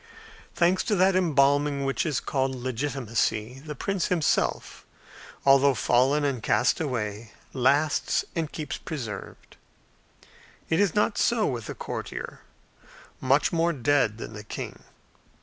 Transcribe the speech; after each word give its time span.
Thanks 0.55 0.81
to 0.85 0.95
that 0.95 1.15
embalming 1.15 1.85
which 1.85 2.07
is 2.07 2.19
called 2.19 2.55
legitimacy, 2.55 3.59
the 3.59 3.75
prince 3.75 4.07
himself, 4.07 4.83
although 5.45 5.75
fallen 5.75 6.25
and 6.25 6.41
cast 6.41 6.79
away, 6.81 7.33
lasts 7.53 8.25
and 8.35 8.51
keeps 8.51 8.79
preserved; 8.79 9.57
it 10.71 10.79
is 10.79 10.95
not 10.95 11.19
so 11.19 11.45
with 11.45 11.67
the 11.67 11.75
courtier, 11.75 12.41
much 13.19 13.53
more 13.53 13.73
dead 13.73 14.17
than 14.17 14.33
the 14.33 14.43
king. 14.43 14.79